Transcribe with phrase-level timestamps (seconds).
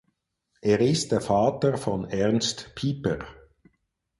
[0.61, 3.19] Er ist der Vater von Ernst Piper.